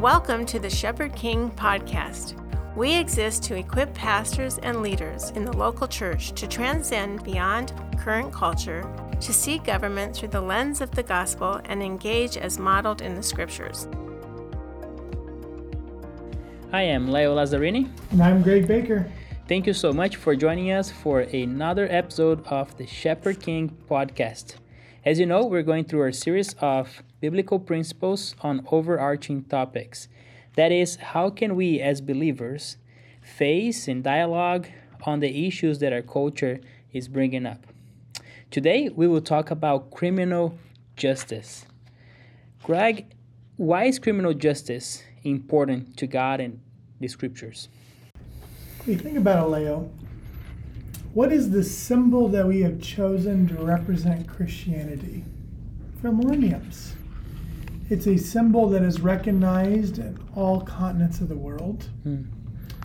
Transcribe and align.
Welcome 0.00 0.46
to 0.46 0.58
the 0.58 0.70
Shepherd 0.70 1.14
King 1.14 1.50
podcast. 1.50 2.32
We 2.74 2.94
exist 2.94 3.42
to 3.42 3.56
equip 3.56 3.92
pastors 3.92 4.56
and 4.62 4.80
leaders 4.80 5.28
in 5.32 5.44
the 5.44 5.54
local 5.54 5.86
church 5.86 6.32
to 6.40 6.46
transcend 6.46 7.22
beyond 7.22 7.74
current 7.98 8.32
culture, 8.32 8.90
to 9.20 9.32
see 9.34 9.58
government 9.58 10.16
through 10.16 10.28
the 10.28 10.40
lens 10.40 10.80
of 10.80 10.90
the 10.92 11.02
gospel, 11.02 11.60
and 11.66 11.82
engage 11.82 12.38
as 12.38 12.58
modeled 12.58 13.02
in 13.02 13.14
the 13.14 13.22
scriptures. 13.22 13.88
Hi, 16.70 16.80
I'm 16.80 17.12
Leo 17.12 17.36
Lazzarini. 17.36 17.90
And 18.12 18.22
I'm 18.22 18.40
Greg 18.40 18.66
Baker. 18.66 19.06
Thank 19.48 19.66
you 19.66 19.74
so 19.74 19.92
much 19.92 20.16
for 20.16 20.34
joining 20.34 20.70
us 20.70 20.90
for 20.90 21.20
another 21.20 21.86
episode 21.90 22.42
of 22.46 22.74
the 22.78 22.86
Shepherd 22.86 23.42
King 23.42 23.76
podcast. 23.86 24.54
As 25.04 25.20
you 25.20 25.26
know, 25.26 25.44
we're 25.44 25.62
going 25.62 25.84
through 25.84 26.00
our 26.00 26.12
series 26.12 26.54
of 26.54 27.02
biblical 27.20 27.58
principles 27.58 28.34
on 28.40 28.66
overarching 28.70 29.44
topics. 29.44 30.08
That 30.56 30.72
is, 30.72 30.96
how 30.96 31.30
can 31.30 31.54
we 31.54 31.80
as 31.80 32.00
believers 32.00 32.76
face 33.22 33.86
and 33.86 34.02
dialogue 34.02 34.66
on 35.04 35.20
the 35.20 35.46
issues 35.46 35.78
that 35.78 35.92
our 35.92 36.02
culture 36.02 36.60
is 36.92 37.08
bringing 37.08 37.46
up? 37.46 37.66
Today, 38.50 38.88
we 38.88 39.06
will 39.06 39.20
talk 39.20 39.50
about 39.50 39.90
criminal 39.90 40.58
justice. 40.96 41.66
Greg, 42.62 43.06
why 43.56 43.84
is 43.84 43.98
criminal 43.98 44.34
justice 44.34 45.02
important 45.22 45.96
to 45.98 46.06
God 46.06 46.40
and 46.40 46.60
the 46.98 47.08
scriptures? 47.08 47.68
You 48.86 48.96
think 48.96 49.18
about 49.18 49.46
it, 49.46 49.50
Leo, 49.50 49.90
what 51.12 51.32
is 51.32 51.50
the 51.50 51.62
symbol 51.62 52.28
that 52.28 52.46
we 52.46 52.62
have 52.62 52.80
chosen 52.80 53.46
to 53.48 53.54
represent 53.54 54.26
Christianity 54.26 55.24
for 56.00 56.10
millenniums? 56.10 56.94
It's 57.90 58.06
a 58.06 58.16
symbol 58.16 58.68
that 58.68 58.84
is 58.84 59.00
recognized 59.00 59.98
in 59.98 60.16
all 60.36 60.60
continents 60.60 61.20
of 61.20 61.28
the 61.28 61.36
world. 61.36 61.88
Hmm. 62.04 62.22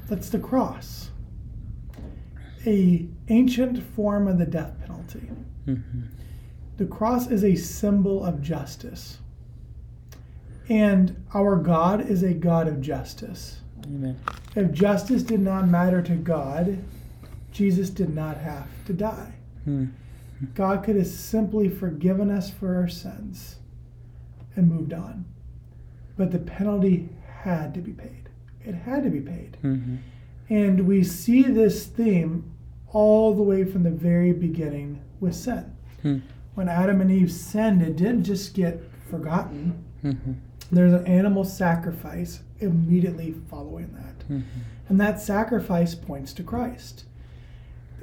That's 0.09 0.30
the 0.30 0.39
cross, 0.39 1.12
a 2.66 3.08
ancient 3.30 3.84
form 3.94 4.28
of 4.28 4.39
the 4.39 4.47
death 4.47 4.73
penalty. 4.80 5.30
Mm-hmm. 5.67 6.02
The 6.78 6.86
cross 6.88 7.30
is 7.30 7.44
a 7.44 7.56
symbol 7.56 8.25
of 8.25 8.42
justice, 8.42 9.20
and 10.70 11.23
our 11.36 11.56
God 11.56 12.09
is 12.09 12.23
a 12.23 12.34
God 12.34 12.67
of 12.67 12.81
justice. 12.81 13.59
Amen. 13.86 14.19
If 14.56 14.72
justice 14.72 15.22
did 15.22 15.40
not 15.40 15.67
matter 15.67 16.02
to 16.02 16.16
God, 16.16 16.84
Jesus 17.52 17.92
did 17.92 18.14
not 18.14 18.38
have 18.38 18.67
to 18.86 18.94
die. 18.94 19.34
Hmm. 19.66 19.86
God 20.56 20.84
could 20.84 20.95
have 20.95 21.08
simply 21.08 21.69
forgiven 21.69 22.31
us 22.31 22.50
for 22.50 22.75
our 22.75 22.88
sins 22.88 23.58
and 24.56 24.70
moved 24.70 24.94
on. 24.94 25.25
But 26.17 26.31
the 26.31 26.39
penalty 26.39 27.09
had 27.42 27.73
to 27.73 27.81
be 27.81 27.92
paid. 27.92 28.30
It 28.64 28.73
had 28.73 29.03
to 29.03 29.09
be 29.09 29.22
paid. 29.22 29.58
Mm-hmm. 29.64 29.95
And 30.50 30.88
we 30.88 31.03
see 31.03 31.44
this 31.44 31.86
theme 31.86 32.52
all 32.92 33.34
the 33.34 33.44
way 33.44 33.64
from 33.64 33.84
the 33.84 33.92
very 33.92 34.31
beginning 34.31 35.02
with 35.20 35.36
sin. 35.36 35.75
Hmm. 36.02 36.20
When 36.53 36.70
Adam 36.70 37.02
and 37.02 37.12
Eve 37.12 37.31
sinned, 37.31 37.81
it 37.81 37.97
didn't 37.97 38.23
just 38.23 38.53
get 38.53 38.81
forgotten. 39.09 39.84
Mm-hmm. 40.03 40.34
There's 40.72 40.94
an 40.94 41.06
animal 41.06 41.44
sacrifice 41.44 42.42
immediately 42.59 43.36
following 43.50 43.94
that. 43.94 44.19
Mm-hmm. 44.30 44.59
And 44.88 45.02
that 45.02 45.19
sacrifice 45.19 45.95
points 45.95 46.31
to 46.34 46.44
Christ 46.44 47.06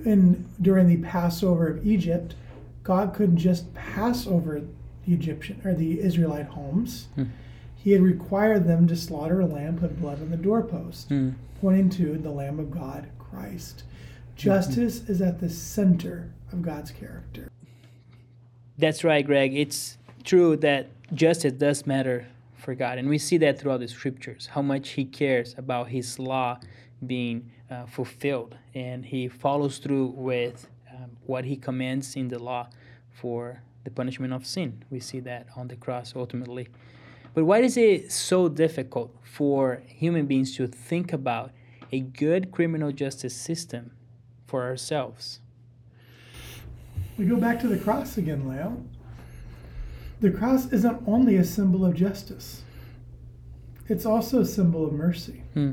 And 0.04 0.48
during 0.60 0.88
the 0.88 0.96
Passover 0.96 1.68
of 1.68 1.86
Egypt, 1.86 2.34
God 2.82 3.14
couldn't 3.14 3.38
just 3.38 3.72
pass 3.74 4.26
over 4.26 4.62
the 5.06 5.14
Egyptian 5.14 5.60
or 5.64 5.74
the 5.74 6.00
Israelite 6.00 6.46
homes. 6.46 7.08
Hmm. 7.14 7.24
He 7.76 7.92
had 7.92 8.02
required 8.02 8.66
them 8.66 8.86
to 8.88 8.96
slaughter 8.96 9.40
a 9.40 9.46
lamb, 9.46 9.78
put 9.78 10.00
blood 10.00 10.20
on 10.20 10.30
the 10.30 10.36
doorpost, 10.36 11.08
hmm. 11.08 11.30
pointing 11.60 11.90
to 11.90 12.16
the 12.16 12.30
Lamb 12.30 12.58
of 12.58 12.70
God, 12.70 13.08
Christ. 13.18 13.84
Justice 14.36 15.00
mm-hmm. 15.00 15.12
is 15.12 15.22
at 15.22 15.40
the 15.40 15.50
center 15.50 16.32
of 16.52 16.62
God's 16.62 16.90
character. 16.90 17.48
That's 18.78 19.04
right, 19.04 19.24
Greg. 19.24 19.56
It's 19.56 19.98
true 20.24 20.56
that 20.58 20.88
justice 21.14 21.52
does 21.52 21.86
matter 21.86 22.26
for 22.56 22.74
God, 22.74 22.98
and 22.98 23.08
we 23.08 23.18
see 23.18 23.36
that 23.38 23.58
throughout 23.58 23.80
the 23.80 23.88
scriptures. 23.88 24.46
How 24.46 24.62
much 24.62 24.90
He 24.90 25.04
cares 25.04 25.54
about 25.58 25.88
His 25.88 26.18
law 26.18 26.58
being 27.06 27.50
uh, 27.70 27.86
fulfilled, 27.86 28.56
and 28.74 29.04
he 29.04 29.28
follows 29.28 29.78
through 29.78 30.06
with 30.16 30.68
um, 30.90 31.10
what 31.26 31.44
he 31.44 31.56
commands 31.56 32.16
in 32.16 32.28
the 32.28 32.38
law 32.38 32.68
for 33.10 33.62
the 33.84 33.90
punishment 33.90 34.32
of 34.32 34.46
sin. 34.46 34.84
We 34.90 35.00
see 35.00 35.20
that 35.20 35.46
on 35.56 35.68
the 35.68 35.76
cross 35.76 36.14
ultimately. 36.16 36.68
But 37.34 37.44
why 37.44 37.58
is 37.58 37.76
it 37.76 38.12
so 38.12 38.48
difficult 38.48 39.14
for 39.22 39.82
human 39.86 40.26
beings 40.26 40.56
to 40.56 40.66
think 40.66 41.12
about 41.12 41.50
a 41.90 42.00
good 42.00 42.52
criminal 42.52 42.92
justice 42.92 43.34
system 43.34 43.92
for 44.46 44.62
ourselves? 44.62 45.40
We 47.18 47.24
go 47.26 47.36
back 47.36 47.60
to 47.60 47.68
the 47.68 47.78
cross 47.78 48.18
again, 48.18 48.48
Leo. 48.48 48.82
The 50.20 50.30
cross 50.30 50.72
isn't 50.72 51.02
only 51.06 51.36
a 51.36 51.44
symbol 51.44 51.84
of 51.84 51.94
justice, 51.94 52.62
it's 53.88 54.06
also 54.06 54.40
a 54.40 54.46
symbol 54.46 54.86
of 54.86 54.92
mercy. 54.92 55.42
Hmm 55.54 55.72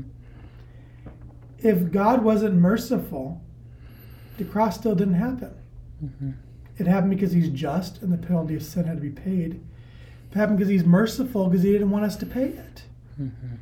if 1.62 1.90
God 1.90 2.22
wasn't 2.22 2.54
merciful, 2.54 3.40
the 4.38 4.44
cross 4.44 4.76
still 4.78 4.94
didn't 4.94 5.14
happen. 5.14 5.54
Mm-hmm. 6.02 6.30
It 6.80 6.86
happened 6.86 7.10
because 7.10 7.32
he's 7.32 7.50
just 7.50 8.00
and 8.00 8.10
the 8.10 8.16
penalty 8.16 8.54
of 8.54 8.62
sin 8.62 8.84
had 8.84 8.96
to 8.96 9.02
be 9.02 9.10
paid. 9.10 9.60
It 10.30 10.34
happened 10.34 10.58
because 10.58 10.70
he's 10.70 10.84
merciful 10.84 11.48
because 11.48 11.62
he 11.62 11.72
didn't 11.72 11.90
want 11.90 12.06
us 12.06 12.16
to 12.16 12.26
pay 12.26 12.46
it. 12.46 12.82
Mm-hmm. 13.20 13.54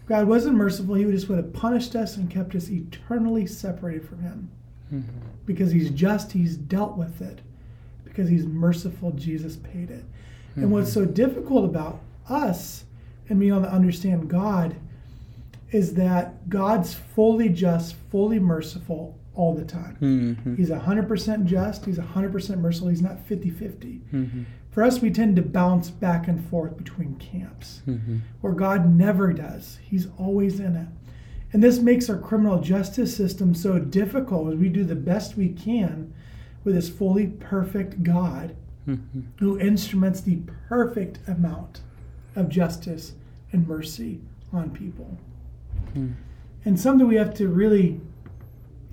If 0.00 0.06
God 0.06 0.28
wasn't 0.28 0.56
merciful, 0.56 0.94
he 0.94 1.04
would 1.04 1.14
just 1.14 1.28
would 1.28 1.38
have 1.38 1.52
punished 1.52 1.96
us 1.96 2.16
and 2.16 2.30
kept 2.30 2.54
us 2.54 2.70
eternally 2.70 3.46
separated 3.46 4.08
from 4.08 4.22
him. 4.22 4.50
Mm-hmm. 4.92 5.18
Because 5.44 5.72
he's 5.72 5.90
just, 5.90 6.32
he's 6.32 6.56
dealt 6.56 6.96
with 6.96 7.20
it. 7.20 7.40
Because 8.04 8.28
he's 8.28 8.46
merciful, 8.46 9.10
Jesus 9.12 9.56
paid 9.56 9.90
it. 9.90 10.04
And 10.54 10.70
what's 10.70 10.90
mm-hmm. 10.90 11.06
so 11.06 11.06
difficult 11.06 11.64
about 11.64 12.00
us 12.28 12.84
and 13.28 13.40
being 13.40 13.52
able 13.52 13.62
to 13.62 13.72
understand 13.72 14.28
God 14.28 14.76
is 15.70 15.94
that 15.94 16.48
God's 16.48 16.94
fully 16.94 17.48
just, 17.48 17.96
fully 18.10 18.38
merciful 18.38 19.18
all 19.34 19.54
the 19.54 19.64
time. 19.64 19.96
Mm-hmm. 20.00 20.56
He's 20.56 20.70
100% 20.70 21.44
just, 21.44 21.84
he's 21.84 21.98
100% 21.98 22.58
merciful, 22.58 22.88
he's 22.88 23.02
not 23.02 23.20
50 23.26 23.50
50. 23.50 24.00
Mm-hmm. 24.12 24.42
For 24.70 24.82
us, 24.82 25.00
we 25.00 25.10
tend 25.10 25.36
to 25.36 25.42
bounce 25.42 25.90
back 25.90 26.28
and 26.28 26.48
forth 26.48 26.76
between 26.76 27.16
camps, 27.16 27.82
mm-hmm. 27.86 28.18
where 28.40 28.54
God 28.54 28.88
never 28.88 29.32
does. 29.32 29.78
He's 29.82 30.08
always 30.18 30.60
in 30.60 30.76
it. 30.76 30.88
And 31.52 31.62
this 31.62 31.78
makes 31.78 32.08
our 32.08 32.16
criminal 32.16 32.60
justice 32.60 33.14
system 33.14 33.54
so 33.54 33.78
difficult 33.78 34.54
as 34.54 34.58
we 34.58 34.70
do 34.70 34.84
the 34.84 34.94
best 34.94 35.36
we 35.36 35.50
can 35.50 36.14
with 36.64 36.74
this 36.74 36.88
fully 36.88 37.26
perfect 37.26 38.02
God 38.02 38.56
mm-hmm. 38.88 39.20
who 39.38 39.58
instruments 39.58 40.22
the 40.22 40.40
perfect 40.68 41.18
amount 41.28 41.80
of 42.34 42.48
justice 42.48 43.12
and 43.52 43.68
mercy 43.68 44.20
on 44.52 44.70
people. 44.70 45.18
Mm. 45.94 46.14
And 46.64 46.78
something 46.78 47.06
we 47.06 47.16
have 47.16 47.34
to 47.34 47.48
really 47.48 48.00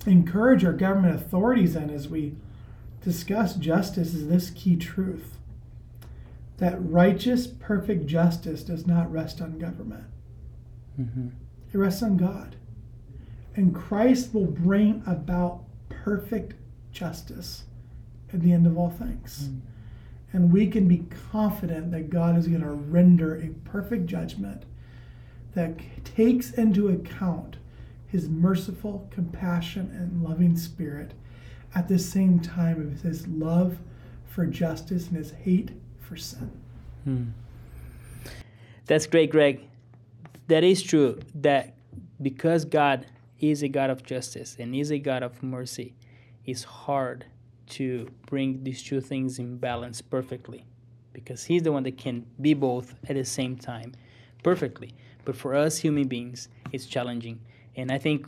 encourage 0.06 0.64
our 0.64 0.72
government 0.72 1.14
authorities 1.14 1.76
in 1.76 1.90
as 1.90 2.08
we 2.08 2.34
discuss 3.02 3.54
justice 3.54 4.14
is 4.14 4.28
this 4.28 4.50
key 4.50 4.76
truth 4.76 5.36
that 6.58 6.76
righteous, 6.78 7.46
perfect 7.46 8.06
justice 8.06 8.62
does 8.62 8.86
not 8.86 9.10
rest 9.10 9.40
on 9.40 9.58
government, 9.58 10.04
mm-hmm. 11.00 11.28
it 11.72 11.78
rests 11.78 12.02
on 12.02 12.18
God. 12.18 12.56
And 13.56 13.74
Christ 13.74 14.34
will 14.34 14.46
bring 14.46 15.02
about 15.06 15.62
perfect 15.88 16.54
justice 16.92 17.64
at 18.32 18.42
the 18.42 18.52
end 18.52 18.66
of 18.66 18.76
all 18.76 18.90
things. 18.90 19.48
Mm. 19.48 19.60
And 20.32 20.52
we 20.52 20.68
can 20.68 20.86
be 20.86 21.04
confident 21.32 21.90
that 21.90 22.10
God 22.10 22.38
is 22.38 22.46
going 22.46 22.62
to 22.62 22.70
render 22.70 23.34
a 23.34 23.48
perfect 23.68 24.06
judgment 24.06 24.64
that 25.54 25.74
takes 26.04 26.52
into 26.52 26.88
account 26.88 27.56
his 28.10 28.28
merciful 28.28 29.08
compassion 29.10 29.90
and 29.94 30.22
loving 30.22 30.56
spirit 30.56 31.12
at 31.74 31.88
the 31.88 31.98
same 31.98 32.40
time 32.40 32.92
as 32.92 33.02
his 33.02 33.26
love 33.28 33.78
for 34.26 34.46
justice 34.46 35.08
and 35.08 35.16
his 35.16 35.30
hate 35.30 35.70
for 35.98 36.16
sin. 36.16 36.50
Hmm. 37.04 37.24
That's 38.86 39.06
great, 39.06 39.30
Greg. 39.30 39.60
That 40.48 40.64
is 40.64 40.82
true 40.82 41.20
that 41.36 41.74
because 42.20 42.64
God 42.64 43.06
is 43.38 43.62
a 43.62 43.68
God 43.68 43.90
of 43.90 44.02
justice 44.02 44.56
and 44.58 44.74
is 44.74 44.90
a 44.90 44.98
God 44.98 45.22
of 45.22 45.42
mercy, 45.42 45.94
it's 46.44 46.64
hard 46.64 47.24
to 47.68 48.08
bring 48.26 48.64
these 48.64 48.82
two 48.82 49.00
things 49.00 49.38
in 49.38 49.56
balance 49.58 50.02
perfectly 50.02 50.64
because 51.12 51.44
he's 51.44 51.62
the 51.62 51.70
one 51.70 51.84
that 51.84 51.96
can 51.96 52.26
be 52.40 52.54
both 52.54 52.94
at 53.08 53.14
the 53.14 53.24
same 53.24 53.56
time 53.56 53.92
perfectly. 54.42 54.92
But 55.24 55.36
for 55.36 55.54
us 55.54 55.78
human 55.78 56.08
beings, 56.08 56.48
it's 56.72 56.86
challenging. 56.86 57.40
And 57.76 57.90
I 57.90 57.98
think 57.98 58.26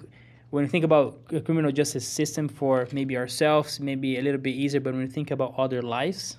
when 0.51 0.65
we 0.65 0.69
think 0.69 0.85
about 0.85 1.19
a 1.31 1.41
criminal 1.41 1.73
justice 1.73 2.07
system 2.07 2.49
for 2.49 2.87
maybe 2.93 3.17
ourselves, 3.17 3.81
maybe 3.81 4.19
a 4.19 4.23
little 4.23 4.41
bit 4.41 4.55
easier, 4.55 4.81
but 4.81 4.93
when 4.93 5.03
we 5.03 5.09
think 5.09 5.31
about 5.31 5.55
other 5.57 5.83
lives, 5.83 6.37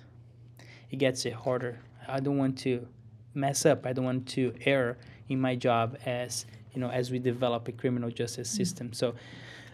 it 0.91 0.97
gets 0.97 1.25
it 1.25 1.33
harder. 1.33 1.79
I 2.07 2.19
don't 2.19 2.37
want 2.37 2.57
to 2.59 2.87
mess 3.33 3.65
up. 3.65 3.85
I 3.85 3.93
don't 3.93 4.05
want 4.05 4.27
to 4.29 4.53
err 4.65 4.97
in 5.29 5.39
my 5.39 5.55
job 5.55 5.97
as 6.05 6.45
you 6.73 6.81
know 6.81 6.89
as 6.89 7.11
we 7.11 7.19
develop 7.19 7.67
a 7.67 7.71
criminal 7.71 8.09
justice 8.09 8.49
system. 8.49 8.93
So, 8.93 9.15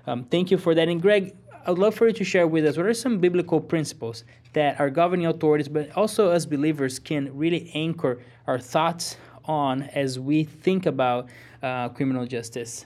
um, 0.07 0.23
thank 0.25 0.51
you 0.51 0.57
for 0.57 0.73
that. 0.75 0.87
And 0.87 1.01
Greg, 1.01 1.35
I'd 1.65 1.77
love 1.77 1.95
for 1.95 2.07
you 2.07 2.13
to 2.13 2.23
share 2.23 2.47
with 2.47 2.65
us 2.65 2.77
what 2.77 2.85
are 2.85 2.93
some 2.93 3.19
biblical 3.19 3.59
principles 3.59 4.23
that 4.53 4.79
our 4.79 4.89
governing 4.89 5.25
authorities, 5.25 5.67
but 5.67 5.91
also 5.95 6.31
as 6.31 6.45
believers, 6.45 6.97
can 6.99 7.37
really 7.37 7.71
anchor 7.73 8.19
our 8.47 8.59
thoughts 8.59 9.17
on 9.45 9.83
as 9.83 10.19
we 10.19 10.43
think 10.45 10.85
about 10.85 11.29
uh, 11.61 11.89
criminal 11.89 12.25
justice. 12.25 12.85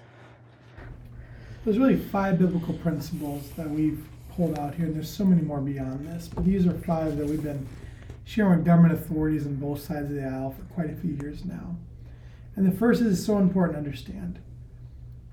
There's 1.64 1.78
really 1.78 1.96
five 1.96 2.40
biblical 2.40 2.74
principles 2.74 3.50
that 3.52 3.70
we've 3.70 4.06
pulled 4.36 4.60
out 4.60 4.76
here, 4.76 4.86
and 4.86 4.96
there's 4.96 5.10
so 5.10 5.24
many 5.24 5.42
more 5.42 5.62
beyond 5.62 6.06
this, 6.06 6.28
but 6.28 6.44
these 6.44 6.68
are 6.68 6.74
five 6.74 7.16
that 7.16 7.26
we've 7.26 7.42
been 7.42 7.66
sharing 8.26 8.58
with 8.58 8.66
government 8.66 8.94
authorities 8.94 9.46
on 9.46 9.56
both 9.56 9.82
sides 9.82 10.10
of 10.10 10.16
the 10.16 10.26
aisle 10.26 10.54
for 10.58 10.64
quite 10.74 10.90
a 10.90 10.96
few 10.96 11.12
years 11.22 11.46
now. 11.46 11.78
And 12.58 12.66
the 12.66 12.78
first 12.78 13.02
is 13.02 13.26
so 13.26 13.38
important 13.38 13.76
to 13.76 13.78
understand 13.78 14.40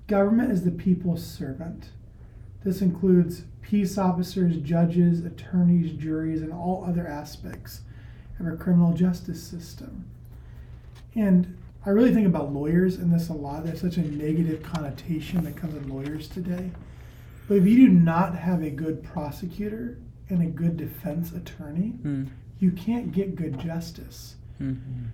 government 0.07 0.51
is 0.51 0.63
the 0.63 0.71
people's 0.71 1.25
servant. 1.25 1.89
This 2.63 2.81
includes 2.81 3.43
peace 3.61 3.97
officers, 3.97 4.57
judges, 4.57 5.25
attorneys, 5.25 5.91
juries, 5.93 6.41
and 6.41 6.53
all 6.53 6.85
other 6.87 7.07
aspects 7.07 7.81
of 8.39 8.45
our 8.45 8.55
criminal 8.55 8.93
justice 8.93 9.41
system. 9.43 10.05
And 11.15 11.57
I 11.83 11.89
really 11.89 12.13
think 12.13 12.27
about 12.27 12.53
lawyers 12.53 12.97
in 12.97 13.09
this 13.09 13.29
a 13.29 13.33
lot. 13.33 13.65
There's 13.65 13.81
such 13.81 13.97
a 13.97 14.01
negative 14.01 14.61
connotation 14.61 15.43
that 15.45 15.57
comes 15.57 15.73
with 15.73 15.87
lawyers 15.87 16.27
today. 16.27 16.69
But 17.47 17.55
if 17.57 17.65
you 17.65 17.87
do 17.87 17.89
not 17.89 18.35
have 18.35 18.61
a 18.61 18.69
good 18.69 19.03
prosecutor 19.03 19.97
and 20.29 20.43
a 20.43 20.45
good 20.45 20.77
defense 20.77 21.31
attorney, 21.31 21.93
mm. 22.03 22.29
you 22.59 22.71
can't 22.71 23.11
get 23.11 23.35
good 23.35 23.59
justice. 23.59 24.35
Mm-hmm. 24.61 25.05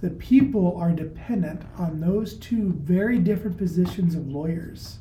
The 0.00 0.10
people 0.10 0.76
are 0.76 0.92
dependent 0.92 1.62
on 1.76 2.00
those 2.00 2.34
two 2.34 2.72
very 2.72 3.18
different 3.18 3.58
positions 3.58 4.14
of 4.14 4.28
lawyers 4.28 4.98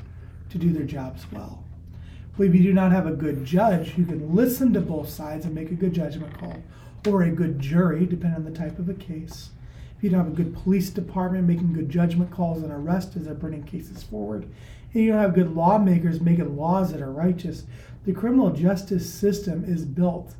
to 0.49 0.57
do 0.57 0.73
their 0.73 0.83
jobs 0.83 1.25
well. 1.31 1.63
But 2.35 2.47
if 2.47 2.55
you 2.55 2.63
do 2.63 2.73
not 2.73 2.91
have 2.91 3.05
a 3.05 3.11
good 3.11 3.45
judge 3.45 3.89
who 3.89 4.05
can 4.05 4.35
listen 4.35 4.73
to 4.73 4.81
both 4.81 5.09
sides 5.09 5.45
and 5.45 5.53
make 5.53 5.71
a 5.71 5.75
good 5.75 5.93
judgment 5.93 6.37
call, 6.39 6.63
or 7.07 7.23
a 7.23 7.31
good 7.31 7.59
jury, 7.59 8.05
depending 8.05 8.45
on 8.45 8.51
the 8.51 8.57
type 8.57 8.79
of 8.79 8.89
a 8.89 8.93
case, 8.93 9.51
if 10.01 10.05
you 10.05 10.09
don't 10.09 10.25
have 10.25 10.33
a 10.33 10.35
good 10.35 10.55
police 10.55 10.89
department 10.89 11.47
making 11.47 11.73
good 11.73 11.87
judgment 11.87 12.31
calls 12.31 12.63
and 12.63 12.71
arrests 12.71 13.15
as 13.15 13.25
they're 13.25 13.35
bringing 13.35 13.61
cases 13.61 14.01
forward, 14.01 14.49
and 14.91 15.03
you 15.03 15.11
don't 15.11 15.21
have 15.21 15.35
good 15.35 15.55
lawmakers 15.55 16.19
making 16.19 16.57
laws 16.57 16.91
that 16.91 17.03
are 17.03 17.11
righteous, 17.11 17.65
the 18.05 18.11
criminal 18.11 18.49
justice 18.49 19.13
system 19.13 19.63
is 19.63 19.85
built 19.85 20.33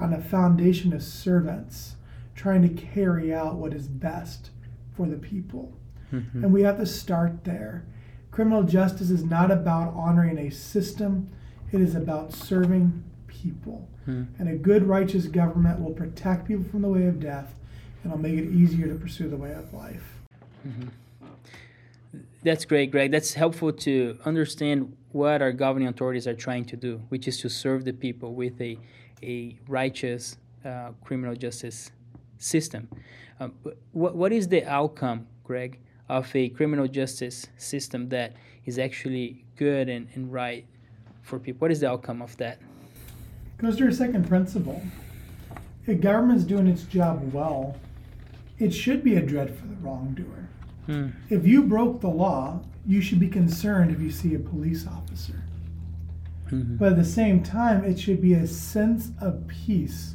on 0.00 0.12
a 0.12 0.20
foundation 0.20 0.92
of 0.92 1.00
servants 1.00 1.94
trying 2.34 2.62
to 2.62 2.82
carry 2.82 3.32
out 3.32 3.54
what 3.54 3.72
is 3.72 3.86
best 3.86 4.50
for 4.96 5.06
the 5.06 5.16
people. 5.16 5.72
Mm-hmm. 6.12 6.42
And 6.42 6.52
we 6.52 6.62
have 6.62 6.78
to 6.78 6.86
start 6.86 7.44
there. 7.44 7.86
Criminal 8.32 8.64
justice 8.64 9.10
is 9.10 9.22
not 9.22 9.52
about 9.52 9.94
honoring 9.94 10.38
a 10.38 10.50
system, 10.50 11.30
it 11.70 11.80
is 11.80 11.94
about 11.94 12.32
serving 12.32 13.04
people. 13.28 13.88
Mm. 14.08 14.26
And 14.40 14.48
a 14.48 14.56
good, 14.56 14.88
righteous 14.88 15.26
government 15.26 15.80
will 15.80 15.92
protect 15.92 16.48
people 16.48 16.64
from 16.64 16.82
the 16.82 16.88
way 16.88 17.06
of 17.06 17.20
death 17.20 17.54
and 18.04 18.12
it'll 18.12 18.22
make 18.22 18.38
it 18.38 18.50
easier 18.52 18.86
to 18.86 18.94
pursue 18.94 19.28
the 19.28 19.36
way 19.36 19.52
of 19.52 19.72
life. 19.72 20.04
Mm-hmm. 20.66 20.88
That's 22.42 22.66
great, 22.66 22.90
Greg. 22.90 23.10
That's 23.10 23.32
helpful 23.32 23.72
to 23.72 24.18
understand 24.26 24.94
what 25.12 25.40
our 25.40 25.52
governing 25.52 25.88
authorities 25.88 26.26
are 26.26 26.34
trying 26.34 26.66
to 26.66 26.76
do, 26.76 27.00
which 27.08 27.26
is 27.26 27.38
to 27.40 27.48
serve 27.48 27.84
the 27.84 27.92
people 27.92 28.34
with 28.34 28.60
a, 28.60 28.78
a 29.22 29.58
righteous 29.66 30.36
uh, 30.64 30.90
criminal 31.02 31.34
justice 31.34 31.90
system. 32.38 32.88
Um, 33.40 33.54
what, 33.92 34.14
what 34.14 34.32
is 34.32 34.48
the 34.48 34.64
outcome, 34.64 35.26
Greg, 35.42 35.80
of 36.08 36.30
a 36.36 36.50
criminal 36.50 36.86
justice 36.86 37.46
system 37.56 38.10
that 38.10 38.34
is 38.66 38.78
actually 38.78 39.44
good 39.56 39.88
and, 39.88 40.08
and 40.14 40.30
right 40.30 40.66
for 41.22 41.38
people? 41.38 41.60
What 41.60 41.70
is 41.70 41.80
the 41.80 41.88
outcome 41.88 42.20
of 42.20 42.36
that? 42.36 42.58
Goes 43.56 43.76
to 43.76 43.84
our 43.84 43.92
second 43.92 44.28
principle. 44.28 44.82
If 45.86 46.00
government's 46.00 46.44
doing 46.44 46.66
its 46.66 46.82
job 46.84 47.32
well, 47.32 47.76
it 48.58 48.72
should 48.72 49.02
be 49.02 49.16
a 49.16 49.22
dread 49.22 49.56
for 49.56 49.66
the 49.66 49.74
wrongdoer. 49.76 50.48
Hmm. 50.86 51.08
If 51.30 51.46
you 51.46 51.62
broke 51.62 52.00
the 52.00 52.08
law, 52.08 52.60
you 52.86 53.00
should 53.00 53.20
be 53.20 53.28
concerned 53.28 53.90
if 53.90 54.00
you 54.00 54.10
see 54.10 54.34
a 54.34 54.38
police 54.38 54.86
officer. 54.86 55.44
Mm-hmm. 56.50 56.76
But 56.76 56.92
at 56.92 56.96
the 56.96 57.04
same 57.04 57.42
time, 57.42 57.84
it 57.84 57.98
should 57.98 58.20
be 58.20 58.34
a 58.34 58.46
sense 58.46 59.10
of 59.20 59.46
peace 59.48 60.14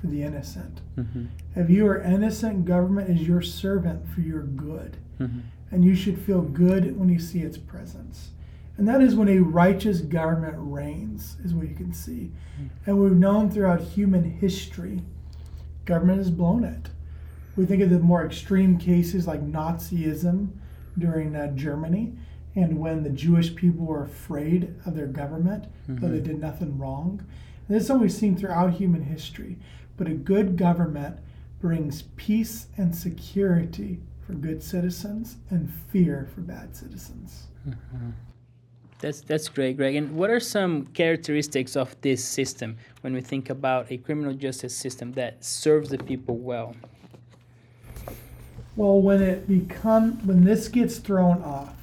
for 0.00 0.06
the 0.06 0.22
innocent. 0.22 0.80
Mm-hmm. 0.96 1.26
If 1.56 1.68
you 1.68 1.86
are 1.88 2.00
innocent, 2.00 2.64
government 2.64 3.10
is 3.10 3.26
your 3.26 3.42
servant 3.42 4.08
for 4.08 4.20
your 4.20 4.42
good. 4.42 4.96
Mm-hmm. 5.20 5.40
And 5.70 5.84
you 5.84 5.94
should 5.94 6.18
feel 6.18 6.40
good 6.40 6.98
when 6.98 7.08
you 7.08 7.18
see 7.18 7.40
its 7.40 7.58
presence. 7.58 8.30
And 8.76 8.86
that 8.86 9.02
is 9.02 9.16
when 9.16 9.28
a 9.28 9.40
righteous 9.40 10.00
government 10.00 10.54
reigns, 10.56 11.36
is 11.44 11.52
what 11.52 11.68
you 11.68 11.74
can 11.74 11.92
see. 11.92 12.30
Mm-hmm. 12.54 12.66
And 12.86 13.00
we've 13.00 13.12
known 13.12 13.50
throughout 13.50 13.80
human 13.80 14.22
history, 14.22 15.02
government 15.84 16.18
has 16.18 16.30
blown 16.30 16.62
it. 16.62 16.88
We 17.58 17.66
think 17.66 17.82
of 17.82 17.90
the 17.90 17.98
more 17.98 18.24
extreme 18.24 18.78
cases 18.78 19.26
like 19.26 19.44
Nazism 19.44 20.50
during 20.96 21.34
uh, 21.34 21.48
Germany, 21.56 22.12
and 22.54 22.78
when 22.78 23.02
the 23.02 23.10
Jewish 23.10 23.52
people 23.56 23.84
were 23.84 24.04
afraid 24.04 24.76
of 24.86 24.94
their 24.94 25.08
government, 25.08 25.64
mm-hmm. 25.64 25.96
though 25.96 26.12
they 26.12 26.20
did 26.20 26.40
nothing 26.40 26.78
wrong. 26.78 27.20
And 27.66 27.74
this 27.74 27.82
is 27.82 27.88
something 27.88 28.02
we've 28.02 28.12
seen 28.12 28.36
throughout 28.36 28.74
human 28.74 29.02
history. 29.02 29.58
But 29.96 30.06
a 30.06 30.14
good 30.14 30.56
government 30.56 31.18
brings 31.60 32.02
peace 32.14 32.68
and 32.76 32.94
security 32.94 33.98
for 34.24 34.34
good 34.34 34.62
citizens 34.62 35.38
and 35.50 35.68
fear 35.90 36.28
for 36.32 36.42
bad 36.42 36.76
citizens. 36.76 37.48
Mm-hmm. 37.68 38.10
That's 39.00 39.20
that's 39.20 39.48
great, 39.48 39.76
Greg. 39.76 39.96
And 39.96 40.14
what 40.14 40.30
are 40.30 40.38
some 40.38 40.86
characteristics 40.86 41.74
of 41.74 42.00
this 42.02 42.24
system 42.24 42.76
when 43.00 43.14
we 43.14 43.20
think 43.20 43.50
about 43.50 43.90
a 43.90 43.96
criminal 43.96 44.32
justice 44.32 44.76
system 44.76 45.10
that 45.14 45.44
serves 45.44 45.88
the 45.90 45.98
people 45.98 46.36
well? 46.36 46.76
Well, 48.78 49.00
when 49.00 49.20
it 49.20 49.48
become 49.48 50.24
when 50.24 50.44
this 50.44 50.68
gets 50.68 50.98
thrown 50.98 51.42
off, 51.42 51.74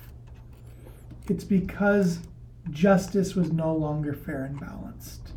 it's 1.27 1.43
because 1.43 2.19
justice 2.71 3.35
was 3.35 3.51
no 3.51 3.75
longer 3.75 4.13
fair 4.13 4.45
and 4.45 4.57
balanced. 4.57 5.33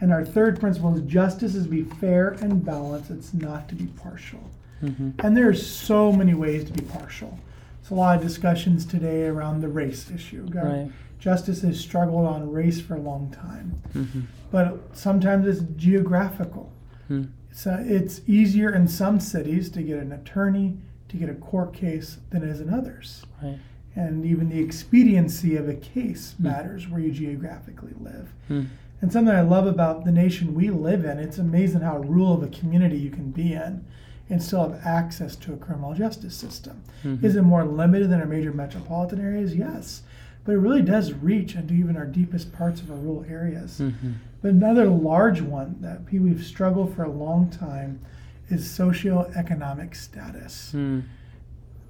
And 0.00 0.10
our 0.10 0.24
third 0.24 0.58
principle 0.58 0.96
is 0.96 1.02
justice 1.02 1.54
is 1.54 1.64
to 1.64 1.68
be 1.68 1.82
fair 1.82 2.30
and 2.40 2.64
balanced, 2.64 3.10
it's 3.10 3.34
not 3.34 3.68
to 3.68 3.74
be 3.74 3.88
partial. 3.88 4.40
Mm-hmm. 4.82 5.10
And 5.18 5.36
there's 5.36 5.64
so 5.64 6.12
many 6.12 6.32
ways 6.32 6.64
to 6.64 6.72
be 6.72 6.82
partial. 6.86 7.38
There's 7.82 7.90
a 7.90 7.94
lot 7.94 8.16
of 8.16 8.22
discussions 8.22 8.86
today 8.86 9.26
around 9.26 9.60
the 9.60 9.68
race 9.68 10.10
issue. 10.10 10.48
Right. 10.50 10.90
Justice 11.18 11.60
has 11.60 11.78
struggled 11.78 12.26
on 12.26 12.50
race 12.50 12.80
for 12.80 12.94
a 12.94 13.00
long 13.00 13.30
time. 13.30 13.82
Mm-hmm. 13.94 14.20
But 14.50 14.96
sometimes 14.96 15.46
it's 15.46 15.60
geographical. 15.76 16.72
Mm. 17.10 17.30
So 17.52 17.76
it's 17.86 18.20
easier 18.26 18.72
in 18.72 18.86
some 18.88 19.20
cities 19.20 19.68
to 19.70 19.82
get 19.82 19.98
an 19.98 20.12
attorney 20.12 20.78
to 21.08 21.16
get 21.16 21.28
a 21.28 21.34
court 21.34 21.74
case 21.74 22.18
than 22.30 22.42
it 22.42 22.48
is 22.48 22.60
in 22.60 22.72
others. 22.72 23.24
Right. 23.42 23.58
And 23.96 24.24
even 24.24 24.48
the 24.48 24.60
expediency 24.60 25.56
of 25.56 25.68
a 25.68 25.74
case 25.74 26.34
mm. 26.40 26.44
matters 26.44 26.88
where 26.88 27.00
you 27.00 27.10
geographically 27.10 27.92
live. 28.00 28.32
Mm. 28.48 28.68
And 29.00 29.12
something 29.12 29.34
I 29.34 29.40
love 29.40 29.66
about 29.66 30.04
the 30.04 30.12
nation 30.12 30.54
we 30.54 30.70
live 30.70 31.04
in, 31.04 31.18
it's 31.18 31.38
amazing 31.38 31.80
how 31.80 31.98
rural 31.98 32.34
of 32.34 32.42
a 32.42 32.48
community 32.48 32.98
you 32.98 33.10
can 33.10 33.30
be 33.30 33.54
in 33.54 33.84
and 34.28 34.42
still 34.42 34.68
have 34.68 34.80
access 34.86 35.34
to 35.36 35.52
a 35.52 35.56
criminal 35.56 35.94
justice 35.94 36.36
system. 36.36 36.82
Mm-hmm. 37.02 37.24
Is 37.24 37.34
it 37.34 37.42
more 37.42 37.64
limited 37.64 38.10
than 38.10 38.20
our 38.20 38.26
major 38.26 38.52
metropolitan 38.52 39.20
areas? 39.20 39.56
Yes. 39.56 40.02
But 40.44 40.52
it 40.52 40.58
really 40.58 40.82
does 40.82 41.12
reach 41.12 41.54
into 41.56 41.74
even 41.74 41.96
our 41.96 42.06
deepest 42.06 42.52
parts 42.52 42.80
of 42.80 42.90
our 42.90 42.96
rural 42.96 43.24
areas. 43.28 43.80
Mm-hmm. 43.80 44.12
But 44.42 44.52
another 44.52 44.86
large 44.86 45.40
one 45.40 45.76
that 45.80 46.10
we've 46.10 46.44
struggled 46.44 46.94
for 46.94 47.04
a 47.04 47.10
long 47.10 47.50
time 47.50 48.00
is 48.48 48.66
socioeconomic 48.66 49.94
status. 49.94 50.72
Mm. 50.74 51.04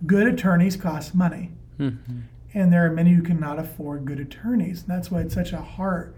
Good 0.07 0.26
attorneys 0.26 0.76
cost 0.76 1.14
money. 1.14 1.52
Mm-hmm. 1.78 2.21
And 2.52 2.73
there 2.73 2.85
are 2.85 2.90
many 2.90 3.12
who 3.12 3.23
cannot 3.23 3.59
afford 3.59 4.04
good 4.04 4.19
attorneys. 4.19 4.80
And 4.80 4.88
that's 4.88 5.11
why 5.11 5.21
it's 5.21 5.35
such 5.35 5.52
a 5.52 5.61
heart 5.61 6.16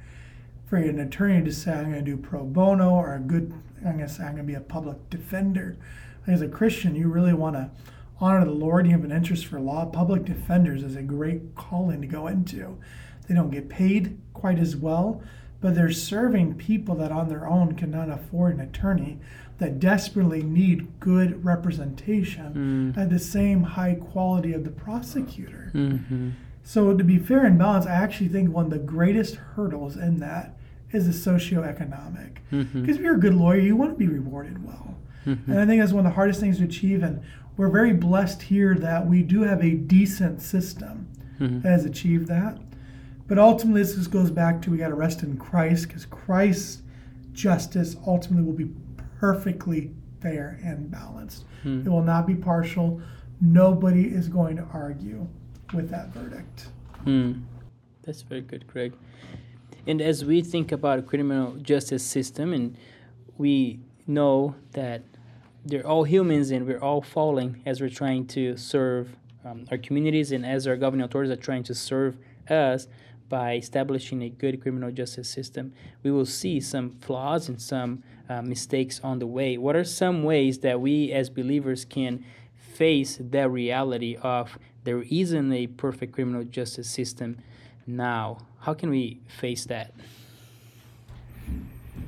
for 0.67 0.77
an 0.77 0.99
attorney 0.99 1.45
to 1.45 1.53
say, 1.53 1.73
I'm 1.73 1.93
going 1.93 2.05
to 2.05 2.11
do 2.11 2.17
pro 2.17 2.45
bono 2.45 2.91
or 2.93 3.15
a 3.15 3.21
good, 3.21 3.53
I'm 3.85 3.99
going 3.99 4.09
to 4.09 4.09
say, 4.09 4.25
I'm 4.25 4.33
going 4.33 4.47
to 4.47 4.51
be 4.51 4.55
a 4.55 4.61
public 4.61 5.11
defender. 5.11 5.77
As 6.27 6.41
a 6.41 6.49
Christian, 6.49 6.95
you 6.95 7.09
really 7.09 7.35
want 7.35 7.57
to 7.57 7.71
honor 8.21 8.45
the 8.45 8.53
Lord. 8.53 8.87
You 8.87 8.93
have 8.93 9.05
an 9.05 9.13
interest 9.13 9.47
for 9.47 9.61
law. 9.61 9.85
Public 9.85 10.25
defenders 10.25 10.83
is 10.83 10.97
a 10.97 11.03
great 11.03 11.55
calling 11.55 12.01
to 12.01 12.07
go 12.07 12.27
into. 12.27 12.79
They 13.29 13.35
don't 13.35 13.51
get 13.51 13.69
paid 13.69 14.19
quite 14.33 14.59
as 14.59 14.77
well, 14.77 15.23
but 15.63 15.75
they're 15.75 15.93
serving 15.93 16.55
people 16.57 16.95
that 16.97 17.11
on 17.11 17.29
their 17.29 17.49
own 17.49 17.75
cannot 17.75 18.11
afford 18.11 18.55
an 18.55 18.61
attorney 18.61 19.19
that 19.59 19.79
desperately 19.79 20.43
need 20.43 20.89
good 20.99 21.43
representation 21.45 22.93
mm. 22.95 23.01
at 23.01 23.09
the 23.09 23.19
same 23.19 23.63
high 23.63 23.95
quality 23.95 24.53
of 24.53 24.65
the 24.65 24.71
prosecutor. 24.71 25.71
Mm-hmm. 25.73 26.31
So, 26.65 26.97
to 26.97 27.05
be 27.05 27.19
fair 27.19 27.47
and 27.47 27.59
balanced, 27.59 27.89
I 27.89 27.93
actually 27.93 28.29
think 28.29 28.51
one 28.51 28.67
of 28.67 28.71
the 28.71 28.79
greatest 28.79 29.37
hurdles 29.37 29.97
in 29.97 30.19
that 30.19 30.57
is 30.91 31.07
the 31.07 31.31
socioeconomic. 31.31 32.39
Because 32.51 32.67
mm-hmm. 32.67 32.91
if 32.91 32.99
you're 32.99 33.17
a 33.17 33.21
good 33.21 33.35
lawyer, 33.35 33.59
you 33.59 33.77
want 33.77 33.93
to 33.93 33.97
be 33.97 34.09
rewarded 34.09 34.65
well. 34.65 34.97
Mm-hmm. 35.27 35.51
And 35.51 35.61
I 35.61 35.67
think 35.67 35.81
that's 35.81 35.93
one 35.93 36.05
of 36.05 36.11
the 36.11 36.15
hardest 36.15 36.41
things 36.41 36.59
to 36.59 36.65
achieve. 36.65 37.03
And 37.03 37.23
we're 37.57 37.71
very 37.71 37.93
blessed 37.93 38.43
here 38.43 38.75
that 38.77 39.07
we 39.07 39.23
do 39.23 39.43
have 39.43 39.63
a 39.63 39.71
decent 39.71 40.43
system 40.43 41.09
mm-hmm. 41.39 41.61
that 41.61 41.71
has 41.71 41.85
achieved 41.85 42.27
that. 42.29 42.59
But 43.29 43.39
ultimately, 43.39 43.83
this 43.83 44.07
goes 44.07 44.31
back 44.31 44.61
to 44.63 44.71
we 44.71 44.79
got 44.79 44.89
to 44.89 44.95
rest 44.95 45.23
in 45.23 45.37
Christ 45.37 45.89
because 45.89 46.05
Christ's 46.07 46.83
justice 47.33 47.97
ultimately 48.07 48.45
will 48.45 48.53
be 48.53 48.71
perfectly 49.19 49.93
fair 50.21 50.59
and 50.63 50.91
balanced. 50.91 51.45
Mm. 51.65 51.87
It 51.87 51.89
will 51.89 52.03
not 52.03 52.27
be 52.27 52.35
partial. 52.35 53.01
Nobody 53.41 54.05
is 54.05 54.29
going 54.29 54.57
to 54.57 54.67
argue 54.73 55.27
with 55.73 55.91
that 55.91 56.09
verdict. 56.09 56.69
Mm. 57.05 57.43
That's 58.03 58.23
very 58.23 58.41
good, 58.41 58.67
Greg. 58.67 58.93
And 59.87 60.01
as 60.01 60.25
we 60.25 60.43
think 60.43 60.71
about 60.71 60.99
a 60.99 61.03
criminal 61.03 61.55
justice 61.57 62.05
system, 62.05 62.53
and 62.53 62.77
we 63.39 63.81
know 64.07 64.55
that 64.73 65.03
they're 65.65 65.87
all 65.87 66.05
humans 66.05 66.51
and 66.51 66.67
we're 66.67 66.81
all 66.81 67.03
falling 67.03 67.63
as 67.67 67.81
we're 67.81 67.89
trying 67.89 68.27
to 68.27 68.57
serve 68.57 69.17
um, 69.45 69.67
our 69.71 69.79
communities 69.79 70.33
and 70.33 70.45
as 70.45 70.67
our 70.67 70.77
governing 70.77 71.05
authorities 71.05 71.33
are 71.33 71.41
trying 71.41 71.63
to 71.65 71.75
serve 71.75 72.17
us 72.49 72.87
by 73.33 73.55
establishing 73.55 74.21
a 74.23 74.29
good 74.29 74.61
criminal 74.61 74.91
justice 74.91 75.27
system, 75.27 75.73
we 76.03 76.11
will 76.11 76.27
see 76.27 76.61
some 76.61 76.91
flaws 77.01 77.49
and 77.49 77.59
some 77.59 78.03
uh, 78.29 78.43
mistakes 78.43 79.01
on 79.03 79.21
the 79.21 79.27
way. 79.27 79.57
What 79.57 79.75
are 79.75 79.85
some 79.85 80.23
ways 80.23 80.59
that 80.59 80.83
we 80.83 81.11
as 81.13 81.31
believers 81.31 81.87
can 81.87 82.27
face 82.75 83.17
that 83.19 83.51
reality 83.51 84.19
of 84.21 84.59
there 84.85 85.03
isn't 85.11 85.51
a 85.51 85.67
perfect 85.67 86.13
criminal 86.13 86.45
justice 86.45 86.91
system 86.91 87.39
now? 87.87 88.37
How 88.61 88.75
can 88.75 88.91
we 88.91 89.23
face 89.29 89.65
that? 89.65 89.95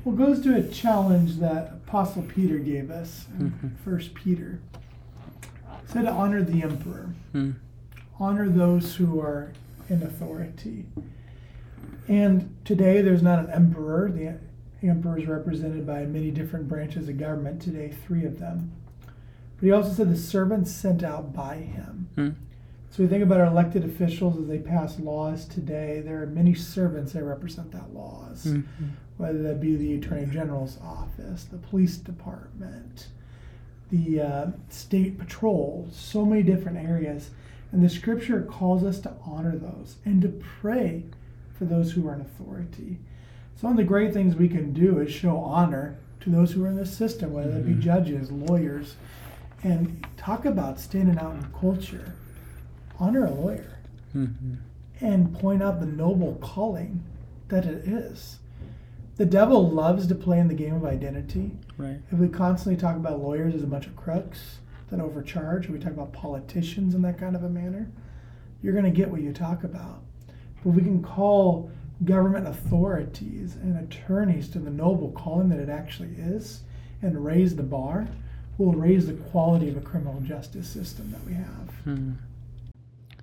Well, 0.03 0.15
goes 0.15 0.41
to 0.41 0.55
a 0.55 0.61
challenge 0.61 1.37
that 1.37 1.79
Apostle 1.87 2.21
Peter 2.21 2.59
gave 2.59 2.91
us 2.91 3.25
in 3.39 3.49
mm-hmm. 3.49 3.67
First 3.83 4.13
Peter. 4.13 4.59
Said 5.87 6.03
to 6.03 6.11
honor 6.11 6.43
the 6.43 6.61
emperor, 6.61 7.09
mm. 7.33 7.55
honor 8.19 8.47
those 8.47 8.95
who 8.95 9.19
are 9.19 9.51
in 9.89 10.03
authority. 10.03 10.85
And 12.07 12.55
today 12.65 13.01
there's 13.01 13.23
not 13.23 13.39
an 13.39 13.49
emperor. 13.51 14.11
The 14.11 14.37
emperor 14.87 15.17
is 15.17 15.27
represented 15.27 15.85
by 15.85 16.05
many 16.05 16.31
different 16.31 16.67
branches 16.67 17.09
of 17.09 17.17
government. 17.17 17.61
Today, 17.61 17.93
three 18.05 18.25
of 18.25 18.39
them. 18.39 18.71
But 19.57 19.65
he 19.65 19.71
also 19.71 19.91
said 19.91 20.11
the 20.11 20.17
servants 20.17 20.71
sent 20.71 21.03
out 21.03 21.33
by 21.33 21.55
him. 21.55 22.09
Mm. 22.17 22.35
So 22.95 23.03
we 23.03 23.09
think 23.09 23.23
about 23.23 23.41
our 23.41 23.47
elected 23.47 23.83
officials 23.83 24.37
as 24.37 24.47
they 24.47 24.59
pass 24.59 24.99
laws 24.99 25.45
today. 25.45 26.01
There 26.03 26.21
are 26.21 26.27
many 26.27 26.53
servants 26.53 27.11
that 27.13 27.23
represent 27.23 27.71
that 27.71 27.93
laws, 27.93 28.45
mm-hmm. 28.45 28.85
whether 29.17 29.41
that 29.43 29.59
be 29.59 29.75
the 29.75 29.95
attorney 29.95 30.27
general's 30.27 30.77
office, 30.81 31.43
the 31.43 31.57
police 31.57 31.97
department, 31.97 33.07
the 33.91 34.21
uh, 34.21 34.45
state 34.69 35.17
patrol, 35.17 35.89
so 35.91 36.25
many 36.25 36.41
different 36.41 36.77
areas. 36.77 37.31
And 37.75 37.83
the 37.83 37.89
scripture 37.89 38.41
calls 38.41 38.85
us 38.85 39.01
to 39.01 39.11
honor 39.25 39.57
those 39.57 39.97
and 40.05 40.21
to 40.21 40.29
pray 40.29 41.03
for 41.59 41.65
those 41.65 41.91
who 41.91 42.07
are 42.07 42.13
in 42.13 42.21
authority. 42.21 42.99
So 43.57 43.67
one 43.67 43.73
of 43.73 43.77
the 43.77 43.83
great 43.83 44.13
things 44.13 44.33
we 44.33 44.47
can 44.47 44.71
do 44.71 44.99
is 44.99 45.11
show 45.11 45.35
honor 45.39 45.97
to 46.21 46.29
those 46.29 46.53
who 46.53 46.63
are 46.63 46.69
in 46.69 46.77
the 46.77 46.85
system, 46.85 47.33
whether 47.33 47.49
mm-hmm. 47.49 47.59
it 47.59 47.65
be 47.65 47.71
mm-hmm. 47.71 47.81
judges, 47.81 48.31
lawyers, 48.31 48.95
and 49.61 50.07
talk 50.15 50.45
about 50.45 50.79
standing 50.79 51.19
out 51.19 51.35
in 51.35 51.47
culture 51.59 52.13
honor 52.97 53.25
a 53.25 53.31
lawyer 53.31 53.77
mm-hmm. 54.15 54.53
and 55.01 55.37
point 55.37 55.61
out 55.61 55.81
the 55.81 55.85
noble 55.85 56.35
calling 56.35 57.03
that 57.49 57.65
it 57.65 57.85
is. 57.85 58.39
The 59.17 59.25
devil 59.25 59.69
loves 59.69 60.07
to 60.07 60.15
play 60.15 60.39
in 60.39 60.47
the 60.47 60.53
game 60.53 60.75
of 60.75 60.85
identity. 60.85 61.51
Right. 61.77 61.99
If 62.09 62.19
we 62.19 62.29
constantly 62.29 62.79
talk 62.79 62.95
about 62.95 63.19
lawyers 63.19 63.53
as 63.53 63.63
a 63.63 63.67
bunch 63.67 63.85
of 63.85 63.97
crooks 63.97 64.59
that 64.89 64.99
overcharge, 64.99 65.67
we 65.67 65.79
talk 65.79 65.91
about 65.91 66.13
politicians 66.13 66.95
in 66.95 67.01
that 67.03 67.17
kind 67.17 67.35
of 67.35 67.43
a 67.43 67.49
manner, 67.49 67.89
you're 68.61 68.73
going 68.73 68.85
to 68.85 68.91
get 68.91 69.09
what 69.09 69.21
you 69.21 69.33
talk 69.33 69.63
about. 69.63 70.01
But 70.63 70.71
we 70.71 70.81
can 70.81 71.01
call 71.01 71.69
government 72.03 72.47
authorities 72.47 73.55
and 73.55 73.77
attorneys 73.77 74.49
to 74.49 74.59
the 74.59 74.69
noble 74.69 75.11
calling 75.11 75.49
that 75.49 75.59
it 75.59 75.69
actually 75.69 76.15
is 76.17 76.61
and 77.01 77.23
raise 77.23 77.55
the 77.55 77.63
bar, 77.63 78.07
will 78.57 78.73
raise 78.73 79.07
the 79.07 79.13
quality 79.13 79.69
of 79.69 79.77
a 79.77 79.81
criminal 79.81 80.19
justice 80.21 80.67
system 80.67 81.11
that 81.11 81.23
we 81.25 81.33
have. 81.33 81.71
Mm-hmm. 81.85 82.11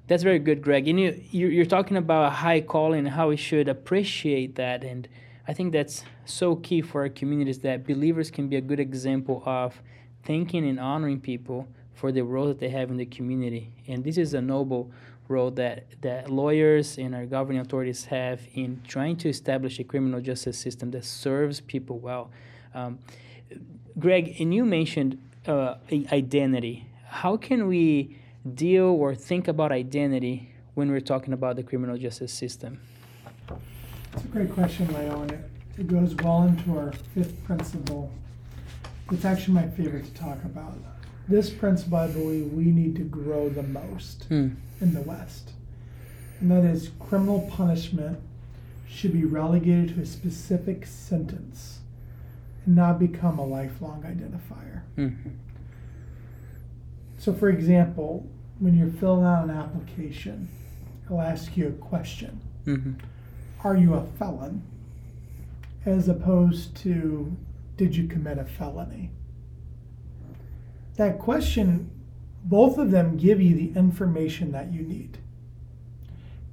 That's 0.09 0.23
very 0.23 0.39
good, 0.39 0.63
Greg. 0.63 0.89
And 0.89 1.01
you, 1.01 1.23
you're 1.31 1.65
talking 1.65 1.97
about 1.97 2.27
a 2.27 2.31
high 2.31 2.61
calling 2.61 3.01
and 3.01 3.09
how 3.09 3.29
we 3.29 3.37
should 3.37 3.69
appreciate 3.69 4.57
that. 4.57 4.85
And 4.85 5.09
I 5.47 5.53
think 5.53 5.73
that's 5.73 6.05
so 6.25 6.57
key 6.57 6.83
for 6.83 7.03
our 7.03 7.09
communities 7.09 7.61
that 7.61 7.87
believers 7.87 8.31
can 8.31 8.49
be 8.49 8.57
a 8.57 8.61
good 8.61 8.81
example 8.81 9.43
of 9.47 9.81
thanking 10.25 10.69
and 10.69 10.79
honoring 10.79 11.21
people 11.21 11.69
for 11.95 12.13
the 12.13 12.23
role 12.23 12.47
that 12.47 12.59
they 12.59 12.69
have 12.69 12.91
in 12.91 12.97
the 12.97 13.07
community. 13.07 13.73
And 13.87 14.03
this 14.03 14.19
is 14.19 14.35
a 14.35 14.41
noble 14.41 14.91
role 15.29 15.51
that, 15.53 15.85
that 16.03 16.31
lawyers 16.31 16.99
and 16.99 17.15
our 17.15 17.27
governing 17.27 17.61
authorities 17.61 18.07
have 18.07 18.41
in 18.55 18.83
trying 18.87 19.17
to 19.17 19.29
establish 19.29 19.79
a 19.79 19.85
criminal 19.85 20.21
justice 20.21 20.59
system 20.59 20.91
that 20.93 21.05
serves 21.05 21.61
people 21.61 21.99
well. 21.99 22.31
Um, 22.75 22.99
Greg, 23.99 24.41
and 24.41 24.55
you 24.55 24.65
mentioned 24.65 25.19
uh, 25.47 25.77
identity. 26.13 26.87
How 27.07 27.37
can 27.37 27.67
we 27.67 28.19
deal 28.55 28.87
or 28.87 29.15
think 29.15 29.49
about 29.49 29.71
identity 29.71 30.51
when 30.75 30.91
we're 30.91 31.01
talking 31.01 31.33
about 31.33 31.57
the 31.57 31.63
criminal 31.63 31.97
justice 31.97 32.33
system? 32.33 32.81
It's 34.15 34.25
a 34.25 34.29
great 34.29 34.53
question, 34.53 34.93
Leo, 34.93 35.23
and 35.23 35.33
it, 35.33 35.51
it 35.79 35.89
goes 35.89 36.15
well 36.17 36.43
into 36.43 36.79
our 36.79 36.93
fifth 37.15 37.43
principle. 37.45 38.11
It's 39.11 39.25
actually 39.25 39.55
my 39.55 39.69
favorite 39.69 40.05
to 40.07 40.15
talk 40.15 40.43
about. 40.45 40.75
This 41.29 41.51
principle, 41.51 41.99
I 41.99 42.09
believe, 42.09 42.53
we 42.53 42.65
need 42.65 42.97
to 42.97 43.03
grow 43.03 43.49
the 43.49 43.63
most 43.63 44.25
hmm. 44.25 44.51
in 44.81 44.95
the 44.95 45.03
West. 45.03 45.51
And 46.41 46.51
that 46.51 46.65
is 46.65 46.91
criminal 46.99 47.49
punishment 47.51 48.19
should 48.89 49.13
be 49.13 49.25
relegated 49.25 49.95
to 49.95 50.03
a 50.03 50.07
specific 50.07 50.87
sentence 50.87 51.81
and 52.67 52.77
not 52.77 52.99
become 52.99 53.39
a 53.39 53.45
lifelong 53.45 54.03
identifier. 54.03 54.83
Mm-hmm. 54.97 55.31
So, 57.19 57.33
for 57.33 57.49
example, 57.49 58.29
when 58.59 58.77
you're 58.77 58.91
filling 58.91 59.25
out 59.25 59.45
an 59.45 59.51
application, 59.51 60.49
it'll 61.05 61.21
ask 61.21 61.57
you 61.57 61.69
a 61.69 61.73
question 61.73 62.41
mm-hmm. 62.67 62.93
Are 63.65 63.77
you 63.77 63.95
a 63.95 64.05
felon? 64.19 64.63
As 65.87 66.09
opposed 66.09 66.77
to, 66.79 67.37
Did 67.77 67.97
you 67.97 68.07
commit 68.07 68.39
a 68.39 68.45
felony? 68.45 69.11
That 70.97 71.19
question, 71.19 71.91
both 72.45 72.79
of 72.79 72.91
them 72.91 73.17
give 73.17 73.41
you 73.41 73.55
the 73.55 73.79
information 73.79 74.53
that 74.53 74.73
you 74.73 74.83
need. 74.83 75.19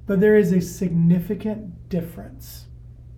But 0.06 0.20
there 0.20 0.36
is 0.36 0.52
a 0.52 0.60
significant 0.60 1.88
difference 1.88 2.66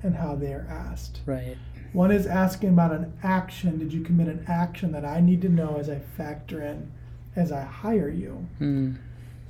in 0.02 0.14
how 0.14 0.35
they 0.35 0.52
are 0.52 0.66
asked. 0.68 1.21
Right. 1.25 1.56
One 1.92 2.11
is 2.11 2.26
asking 2.26 2.71
about 2.71 2.92
an 2.92 3.12
action. 3.23 3.78
Did 3.78 3.92
you 3.92 4.02
commit 4.02 4.28
an 4.28 4.44
action 4.49 4.92
that 4.92 5.04
I 5.04 5.21
need 5.21 5.42
to 5.42 5.49
know 5.49 5.76
as 5.78 5.88
I 5.88 5.99
factor 5.99 6.62
in 6.62 6.90
as 7.37 7.52
I 7.52 7.62
hire 7.62 8.09
you. 8.09 8.47
Mm. 8.61 8.97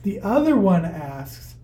The 0.02 0.21
other 0.21 0.56
one 0.56 0.85
asks, 0.85 1.54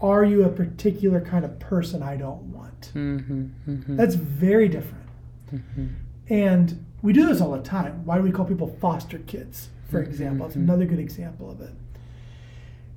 Are 0.00 0.24
you 0.24 0.44
a 0.44 0.48
particular 0.48 1.20
kind 1.20 1.44
of 1.44 1.58
person 1.58 2.02
I 2.02 2.16
don't 2.16 2.42
want? 2.52 2.92
Mm-hmm, 2.94 3.46
mm-hmm. 3.68 3.96
That's 3.96 4.14
very 4.14 4.68
different. 4.68 5.08
Mm-hmm. 5.52 5.86
And 6.28 6.84
we 7.02 7.12
do 7.12 7.26
this 7.26 7.40
all 7.40 7.52
the 7.52 7.62
time. 7.62 8.04
Why 8.04 8.16
do 8.16 8.22
we 8.22 8.30
call 8.30 8.44
people 8.44 8.76
foster 8.80 9.18
kids, 9.18 9.68
for 9.90 10.00
mm-hmm, 10.00 10.10
example? 10.10 10.46
It's 10.46 10.54
mm-hmm. 10.54 10.68
another 10.68 10.86
good 10.86 10.98
example 10.98 11.50
of 11.50 11.60
it. 11.60 11.74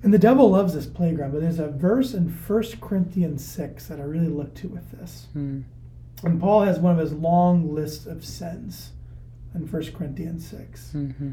And 0.04 0.14
the 0.14 0.20
devil 0.20 0.52
loves 0.52 0.76
this 0.76 0.86
playground, 0.86 1.32
but 1.32 1.42
there's 1.42 1.60
a 1.60 1.68
verse 1.68 2.14
in 2.14 2.28
1 2.28 2.64
Corinthians 2.80 3.44
6 3.44 3.88
that 3.88 4.00
I 4.00 4.04
really 4.04 4.28
look 4.28 4.54
to 4.56 4.68
with 4.68 4.92
this. 4.92 5.28
Mm. 5.36 5.64
And 6.24 6.40
Paul 6.40 6.62
has 6.62 6.78
one 6.78 6.94
of 6.94 7.00
his 7.00 7.12
long 7.12 7.74
lists 7.74 8.06
of 8.06 8.24
sins 8.24 8.92
in 9.56 9.68
1 9.68 9.94
Corinthians 9.94 10.48
6. 10.48 10.92
Mm-hmm. 10.94 11.32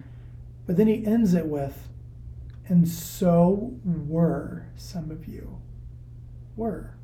But 0.66 0.76
then 0.76 0.87
he 0.87 1.04
ends 1.04 1.34
it 1.34 1.46
with, 1.46 1.88
and 2.68 2.88
so 2.88 3.75
were 3.84 4.66
some 4.76 5.11
of 5.11 5.26
you. 5.26 5.61
Were. 6.56 6.94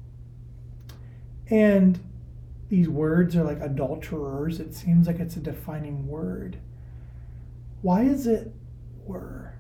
And 1.51 2.01
these 2.69 2.89
words 2.89 3.37
are 3.37 3.45
like 3.45 3.61
adulterers. 3.61 4.61
It 4.61 4.75
seems 4.75 5.07
like 5.07 5.19
it's 5.19 5.37
a 5.37 5.41
defining 5.41 6.07
word. 6.07 6.59
Why 7.83 8.03
is 8.03 8.27
it 8.27 8.53
were? 9.05 9.55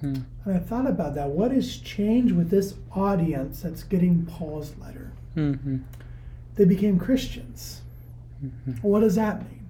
Hmm. 0.00 0.16
And 0.44 0.56
I 0.56 0.58
thought 0.58 0.86
about 0.86 1.14
that. 1.14 1.28
What 1.28 1.52
has 1.52 1.76
changed 1.76 2.34
with 2.34 2.50
this 2.50 2.74
audience 2.94 3.62
that's 3.62 3.82
getting 3.82 4.26
Paul's 4.26 4.74
letter? 4.78 5.12
Mm-hmm. 5.36 5.78
They 6.56 6.64
became 6.64 6.98
Christians. 6.98 7.82
Mm-hmm. 8.44 8.72
What 8.86 9.00
does 9.00 9.14
that 9.16 9.42
mean? 9.48 9.66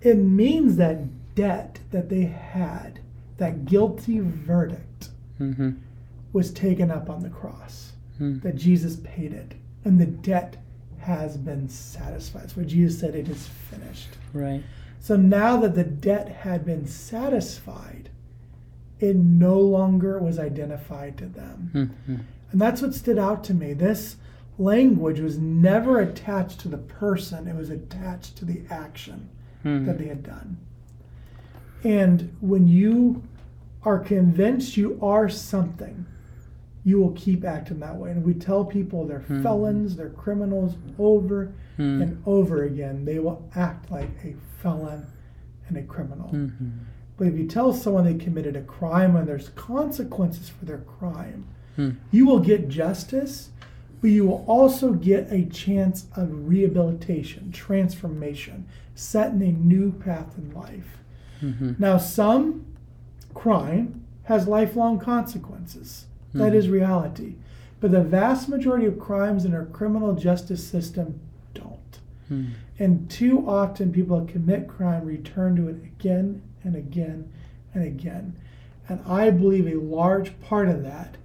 It 0.00 0.14
means 0.14 0.76
that 0.76 1.34
debt 1.34 1.80
that 1.90 2.08
they 2.08 2.22
had, 2.22 3.00
that 3.38 3.64
guilty 3.64 4.20
verdict, 4.20 5.08
mm-hmm. 5.40 5.72
was 6.32 6.52
taken 6.52 6.90
up 6.90 7.10
on 7.10 7.22
the 7.22 7.30
cross. 7.30 7.92
Mm. 8.20 8.42
That 8.42 8.56
Jesus 8.56 8.96
paid 8.96 9.32
it. 9.32 9.54
And 9.84 10.00
the 10.00 10.06
debt 10.06 10.56
has 11.08 11.38
been 11.38 11.70
satisfied. 11.70 12.42
That's 12.42 12.56
what 12.56 12.66
Jesus 12.66 13.00
said, 13.00 13.14
it 13.14 13.28
is 13.28 13.46
finished. 13.70 14.10
Right. 14.34 14.62
So 15.00 15.16
now 15.16 15.56
that 15.56 15.74
the 15.74 15.84
debt 15.84 16.28
had 16.28 16.66
been 16.66 16.86
satisfied, 16.86 18.10
it 19.00 19.16
no 19.16 19.58
longer 19.58 20.18
was 20.18 20.38
identified 20.38 21.16
to 21.18 21.26
them. 21.26 21.70
Mm-hmm. 21.74 22.16
And 22.52 22.60
that's 22.60 22.82
what 22.82 22.94
stood 22.94 23.18
out 23.18 23.42
to 23.44 23.54
me. 23.54 23.72
This 23.72 24.16
language 24.58 25.18
was 25.18 25.38
never 25.38 25.98
attached 26.00 26.60
to 26.60 26.68
the 26.68 26.78
person, 26.78 27.48
it 27.48 27.56
was 27.56 27.70
attached 27.70 28.36
to 28.36 28.44
the 28.44 28.60
action 28.68 29.30
mm-hmm. 29.64 29.86
that 29.86 29.98
they 29.98 30.08
had 30.08 30.22
done. 30.22 30.58
And 31.84 32.36
when 32.40 32.68
you 32.68 33.22
are 33.82 33.98
convinced 33.98 34.76
you 34.76 34.98
are 35.00 35.30
something, 35.30 36.04
you 36.88 36.98
will 36.98 37.12
keep 37.12 37.44
acting 37.44 37.80
that 37.80 37.94
way. 37.94 38.10
And 38.10 38.24
we 38.24 38.32
tell 38.32 38.64
people 38.64 39.06
they're 39.06 39.20
mm-hmm. 39.20 39.42
felons, 39.42 39.94
they're 39.94 40.08
criminals 40.08 40.74
over 40.98 41.52
mm-hmm. 41.78 42.00
and 42.00 42.22
over 42.24 42.64
again. 42.64 43.04
They 43.04 43.18
will 43.18 43.46
act 43.54 43.90
like 43.90 44.08
a 44.24 44.34
felon 44.62 45.06
and 45.68 45.76
a 45.76 45.82
criminal. 45.82 46.30
Mm-hmm. 46.30 46.70
But 47.18 47.26
if 47.26 47.34
you 47.34 47.46
tell 47.46 47.74
someone 47.74 48.04
they 48.04 48.14
committed 48.14 48.56
a 48.56 48.62
crime 48.62 49.16
and 49.16 49.28
there's 49.28 49.50
consequences 49.50 50.48
for 50.48 50.64
their 50.64 50.78
crime, 50.78 51.46
hmm. 51.76 51.90
you 52.10 52.24
will 52.24 52.38
get 52.38 52.68
justice, 52.68 53.50
but 54.00 54.10
you 54.10 54.24
will 54.24 54.44
also 54.46 54.92
get 54.92 55.30
a 55.30 55.44
chance 55.46 56.06
of 56.16 56.48
rehabilitation, 56.48 57.50
transformation, 57.50 58.66
setting 58.94 59.42
a 59.42 59.50
new 59.50 59.90
path 59.90 60.38
in 60.38 60.54
life. 60.54 60.98
Mm-hmm. 61.42 61.72
Now, 61.76 61.98
some 61.98 62.64
crime 63.34 64.04
has 64.24 64.46
lifelong 64.46 65.00
consequences. 65.00 66.06
Mm-hmm. 66.28 66.38
That 66.38 66.54
is 66.54 66.68
reality. 66.68 67.34
But 67.80 67.92
the 67.92 68.02
vast 68.02 68.48
majority 68.48 68.86
of 68.86 68.98
crimes 68.98 69.44
in 69.44 69.54
our 69.54 69.64
criminal 69.66 70.14
justice 70.14 70.66
system 70.66 71.20
don't. 71.54 71.98
Mm. 72.30 72.50
And 72.78 73.10
too 73.10 73.48
often 73.48 73.92
people 73.92 74.24
commit 74.26 74.68
crime 74.68 75.04
return 75.04 75.56
to 75.56 75.68
it 75.68 75.76
again 75.84 76.42
and 76.64 76.74
again 76.74 77.32
and 77.74 77.84
again. 77.84 78.36
And 78.88 79.00
I 79.06 79.30
believe 79.30 79.66
a 79.66 79.80
large 79.80 80.38
part 80.40 80.68
of 80.68 80.82
that 80.82 81.16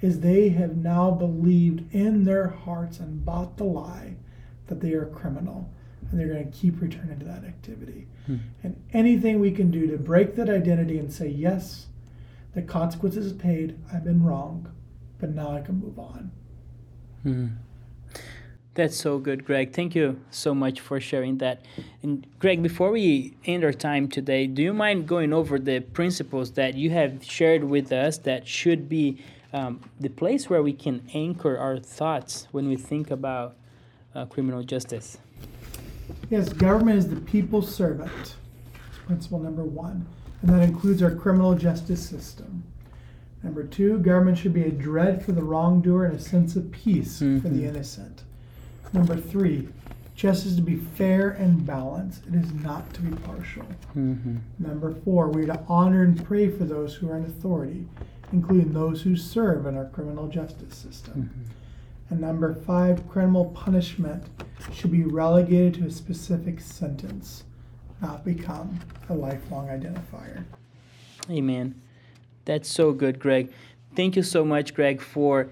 is 0.00 0.20
they 0.20 0.48
have 0.50 0.76
now 0.76 1.10
believed 1.10 1.94
in 1.94 2.24
their 2.24 2.48
hearts 2.48 2.98
and 2.98 3.24
bought 3.24 3.56
the 3.56 3.64
lie 3.64 4.16
that 4.68 4.80
they 4.80 4.94
are 4.94 5.06
criminal 5.06 5.70
and 6.10 6.18
they're 6.18 6.28
going 6.28 6.50
to 6.50 6.58
keep 6.58 6.80
returning 6.80 7.18
to 7.18 7.26
that 7.26 7.44
activity. 7.44 8.06
Hmm. 8.26 8.36
And 8.62 8.82
anything 8.92 9.38
we 9.38 9.50
can 9.50 9.70
do 9.70 9.86
to 9.88 9.98
break 9.98 10.34
that 10.36 10.48
identity 10.48 10.98
and 10.98 11.12
say, 11.12 11.28
yes, 11.28 11.86
the 12.54 12.62
consequences 12.62 13.26
is 13.26 13.32
paid, 13.32 13.78
I've 13.92 14.04
been 14.04 14.22
wrong, 14.22 14.72
but 15.18 15.30
now 15.30 15.56
I 15.56 15.60
can 15.60 15.80
move 15.80 15.98
on. 15.98 16.30
Hmm. 17.22 17.46
That's 18.74 18.96
so 18.96 19.18
good, 19.18 19.44
Greg. 19.44 19.72
Thank 19.72 19.94
you 19.94 20.20
so 20.30 20.54
much 20.54 20.80
for 20.80 21.00
sharing 21.00 21.38
that. 21.38 21.64
And 22.02 22.26
Greg, 22.38 22.62
before 22.62 22.90
we 22.92 23.36
end 23.44 23.64
our 23.64 23.72
time 23.72 24.08
today, 24.08 24.46
do 24.46 24.62
you 24.62 24.72
mind 24.72 25.08
going 25.08 25.32
over 25.32 25.58
the 25.58 25.80
principles 25.80 26.52
that 26.52 26.74
you 26.74 26.90
have 26.90 27.22
shared 27.24 27.64
with 27.64 27.92
us 27.92 28.18
that 28.18 28.46
should 28.46 28.88
be 28.88 29.22
um, 29.52 29.80
the 29.98 30.08
place 30.08 30.48
where 30.48 30.62
we 30.62 30.72
can 30.72 31.02
anchor 31.12 31.58
our 31.58 31.78
thoughts 31.78 32.46
when 32.52 32.68
we 32.68 32.76
think 32.76 33.10
about 33.10 33.56
uh, 34.14 34.24
criminal 34.26 34.62
justice? 34.62 35.18
Yes, 36.30 36.52
government 36.52 36.98
is 36.98 37.08
the 37.08 37.20
people's 37.20 37.74
servant. 37.74 38.12
That's 38.72 38.98
principle 39.06 39.40
number 39.40 39.64
one. 39.64 40.06
And 40.42 40.50
that 40.50 40.62
includes 40.62 41.02
our 41.02 41.14
criminal 41.14 41.54
justice 41.54 42.06
system. 42.06 42.64
Number 43.42 43.64
two, 43.64 43.98
government 43.98 44.38
should 44.38 44.52
be 44.52 44.64
a 44.64 44.70
dread 44.70 45.24
for 45.24 45.32
the 45.32 45.42
wrongdoer 45.42 46.04
and 46.04 46.16
a 46.16 46.20
sense 46.20 46.56
of 46.56 46.70
peace 46.70 47.20
mm-hmm. 47.20 47.40
for 47.40 47.48
the 47.48 47.56
mm-hmm. 47.56 47.68
innocent. 47.68 48.22
Number 48.92 49.16
three, 49.16 49.68
justice 50.14 50.56
to 50.56 50.62
be 50.62 50.76
fair 50.76 51.30
and 51.30 51.64
balanced. 51.64 52.26
It 52.26 52.34
is 52.34 52.52
not 52.52 52.92
to 52.94 53.00
be 53.00 53.16
partial. 53.22 53.64
Mm-hmm. 53.96 54.36
Number 54.58 54.94
four, 55.04 55.28
we 55.28 55.44
are 55.44 55.54
to 55.54 55.64
honor 55.68 56.02
and 56.02 56.22
pray 56.24 56.50
for 56.50 56.64
those 56.64 56.94
who 56.94 57.10
are 57.10 57.16
in 57.16 57.24
authority, 57.24 57.86
including 58.32 58.72
those 58.72 59.02
who 59.02 59.16
serve 59.16 59.66
in 59.66 59.76
our 59.76 59.86
criminal 59.86 60.28
justice 60.28 60.76
system. 60.76 61.14
Mm-hmm. 61.14 61.50
And 62.10 62.20
number 62.20 62.52
five, 62.54 63.08
criminal 63.08 63.46
punishment 63.46 64.24
should 64.74 64.90
be 64.90 65.04
relegated 65.04 65.74
to 65.74 65.86
a 65.86 65.90
specific 65.90 66.60
sentence, 66.60 67.44
not 68.00 68.24
become 68.24 68.78
a 69.08 69.14
lifelong 69.14 69.68
identifier. 69.68 70.44
Amen. 71.30 71.80
That's 72.44 72.68
so 72.68 72.92
good, 72.92 73.18
Greg. 73.18 73.52
Thank 73.94 74.16
you 74.16 74.22
so 74.22 74.44
much, 74.44 74.74
Greg, 74.74 75.00
for 75.00 75.48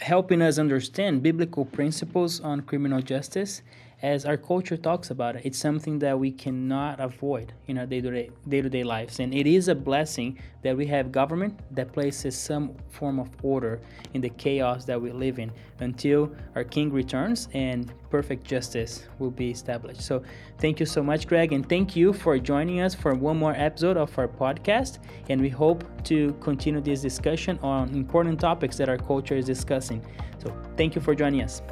helping 0.00 0.42
us 0.42 0.58
understand 0.58 1.22
biblical 1.22 1.64
principles 1.64 2.40
on 2.40 2.62
criminal 2.62 3.00
justice 3.00 3.62
as 4.02 4.26
our 4.26 4.36
culture 4.36 4.76
talks 4.76 5.10
about 5.10 5.36
it. 5.36 5.42
It's 5.44 5.58
something 5.58 5.98
that 6.00 6.18
we 6.18 6.32
cannot 6.32 6.98
avoid 6.98 7.52
in 7.68 7.78
our 7.78 7.86
day-to-day, 7.86 8.30
day-to-day 8.48 8.82
lives. 8.82 9.20
And 9.20 9.32
it 9.32 9.46
is 9.46 9.68
a 9.68 9.74
blessing 9.74 10.38
that 10.62 10.76
we 10.76 10.86
have 10.86 11.12
government 11.12 11.58
that 11.70 11.92
places 11.92 12.36
some 12.36 12.74
form 12.90 13.20
of 13.20 13.28
order 13.42 13.80
in 14.14 14.20
the 14.20 14.28
chaos 14.30 14.84
that 14.86 15.00
we 15.00 15.12
live 15.12 15.38
in 15.38 15.52
until 15.78 16.32
our 16.56 16.64
king 16.64 16.92
returns 16.92 17.48
and 17.54 17.92
perfect 18.10 18.44
justice 18.44 19.06
will 19.20 19.30
be 19.30 19.50
established. 19.50 20.02
So 20.02 20.22
thank 20.58 20.80
you 20.80 20.86
so 20.86 21.02
much, 21.02 21.28
Greg. 21.28 21.52
And 21.52 21.68
thank 21.68 21.94
you 21.94 22.12
for 22.12 22.38
joining 22.38 22.80
us 22.80 22.94
for 22.94 23.14
one 23.14 23.38
more 23.38 23.54
episode 23.56 23.96
of 23.96 24.16
our 24.18 24.28
podcast. 24.28 24.98
And 25.28 25.40
we 25.40 25.48
hope 25.48 25.84
to 26.04 26.32
continue 26.40 26.80
this 26.80 27.02
discussion 27.02 27.58
on 27.62 27.90
important 27.94 28.40
topics 28.40 28.76
that 28.78 28.88
our 28.88 28.98
culture 28.98 29.36
is 29.36 29.46
discussing. 29.46 30.04
So 30.42 30.52
thank 30.76 30.96
you 30.96 31.00
for 31.00 31.14
joining 31.14 31.42
us. 31.42 31.62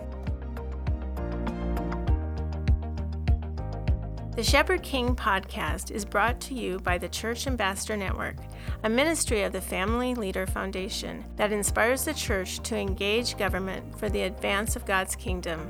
The 4.36 4.44
Shepherd 4.44 4.84
King 4.84 5.16
podcast 5.16 5.90
is 5.90 6.04
brought 6.04 6.40
to 6.42 6.54
you 6.54 6.78
by 6.78 6.98
the 6.98 7.08
Church 7.08 7.48
Ambassador 7.48 7.96
Network, 7.96 8.36
a 8.84 8.88
ministry 8.88 9.42
of 9.42 9.52
the 9.52 9.60
Family 9.60 10.14
Leader 10.14 10.46
Foundation 10.46 11.24
that 11.34 11.50
inspires 11.50 12.04
the 12.04 12.14
church 12.14 12.60
to 12.60 12.76
engage 12.76 13.36
government 13.36 13.98
for 13.98 14.08
the 14.08 14.22
advance 14.22 14.76
of 14.76 14.86
God's 14.86 15.16
kingdom. 15.16 15.68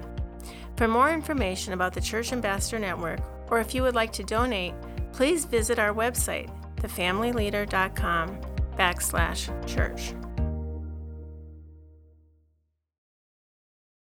For 0.77 0.87
more 0.87 1.11
information 1.11 1.73
about 1.73 1.95
the 1.95 2.03
Church 2.03 2.33
Ambassador 2.33 2.79
Network, 2.79 3.21
or 3.51 3.61
if 3.61 3.75
you 3.75 3.83
would 3.83 3.95
like 3.95 4.13
to 4.13 4.25
donate, 4.25 4.75
please 5.15 5.47
visit 5.47 5.79
our 5.79 5.95
website, 5.95 6.51
thefamilyleader.com 6.77 8.41
backslash 8.77 9.67
church. 9.67 10.13